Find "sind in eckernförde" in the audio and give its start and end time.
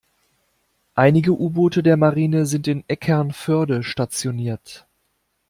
2.47-3.83